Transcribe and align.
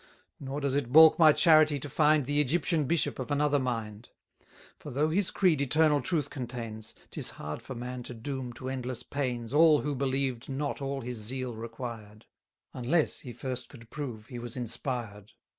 Nor 0.39 0.61
does 0.61 0.73
it 0.73 0.91
balk 0.91 1.19
my 1.19 1.31
charity 1.31 1.77
to 1.77 1.87
find 1.87 2.25
The 2.25 2.41
Egyptian 2.41 2.85
bishop 2.85 3.19
of 3.19 3.29
another 3.29 3.59
mind: 3.59 4.09
For 4.79 4.89
though 4.89 5.09
his 5.09 5.29
creed 5.29 5.61
eternal 5.61 6.01
truth 6.01 6.31
contains, 6.31 6.95
'Tis 7.11 7.29
hard 7.37 7.61
for 7.61 7.75
man 7.75 8.01
to 8.09 8.15
doom 8.15 8.51
to 8.53 8.67
endless 8.67 9.03
pains 9.03 9.53
All 9.53 9.81
who 9.81 9.93
believed 9.93 10.49
not 10.49 10.81
all 10.81 11.01
his 11.01 11.19
zeal 11.19 11.53
required; 11.53 12.25
Unless 12.73 13.19
he 13.19 13.31
first 13.31 13.69
could 13.69 13.91
prove 13.91 14.25
he 14.25 14.39
was 14.39 14.57
inspired. 14.57 15.33